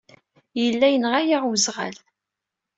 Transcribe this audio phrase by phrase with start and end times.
[0.61, 1.95] Yella yenɣa-aɣ weẓɣal.